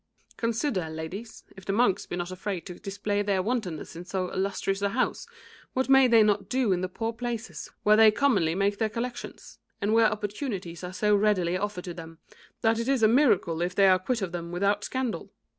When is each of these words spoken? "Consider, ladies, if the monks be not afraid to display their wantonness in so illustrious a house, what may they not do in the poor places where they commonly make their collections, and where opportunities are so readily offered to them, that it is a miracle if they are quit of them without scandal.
"Consider, 0.35 0.89
ladies, 0.89 1.43
if 1.55 1.63
the 1.63 1.71
monks 1.71 2.07
be 2.07 2.15
not 2.15 2.31
afraid 2.31 2.65
to 2.65 2.79
display 2.79 3.21
their 3.21 3.43
wantonness 3.43 3.95
in 3.95 4.03
so 4.03 4.31
illustrious 4.33 4.81
a 4.81 4.89
house, 4.89 5.27
what 5.73 5.89
may 5.89 6.07
they 6.07 6.23
not 6.23 6.49
do 6.49 6.71
in 6.71 6.81
the 6.81 6.89
poor 6.89 7.13
places 7.13 7.69
where 7.83 7.95
they 7.95 8.09
commonly 8.09 8.55
make 8.55 8.79
their 8.79 8.89
collections, 8.89 9.59
and 9.79 9.93
where 9.93 10.11
opportunities 10.11 10.83
are 10.83 10.91
so 10.91 11.15
readily 11.15 11.55
offered 11.55 11.83
to 11.85 11.93
them, 11.93 12.17
that 12.61 12.79
it 12.79 12.87
is 12.87 13.03
a 13.03 13.07
miracle 13.07 13.61
if 13.61 13.75
they 13.75 13.87
are 13.87 13.99
quit 13.99 14.23
of 14.23 14.31
them 14.31 14.51
without 14.51 14.83
scandal. 14.83 15.31